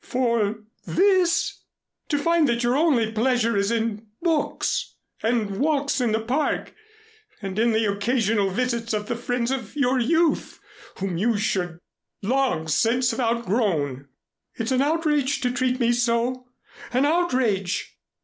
[0.03, 1.59] For this?
[2.09, 6.73] To find that your only pleasure is in books and walks in the Park
[7.39, 10.59] and in the occasional visits of the friends of your youth
[10.97, 11.77] whom you should
[12.23, 14.07] long since have outgrown?
[14.55, 16.47] It's an outrage to treat me so
[16.91, 17.95] an outrage!"